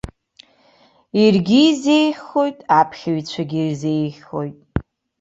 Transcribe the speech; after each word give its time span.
Иаргьы 1.19 1.59
изеиӷьхоит, 1.69 2.57
аԥхьаҩцәагьы 2.79 3.61
ирзеиӷьхоит. 3.63 4.57